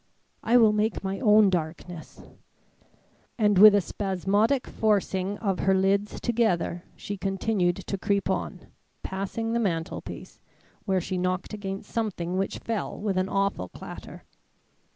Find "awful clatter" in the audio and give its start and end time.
13.29-14.23